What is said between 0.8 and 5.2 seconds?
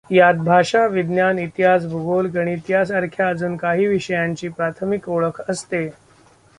विज्ञान, इतिहास, भूगोल, गणित, यासांरख्या अजून काही विषयांची प्राथमिक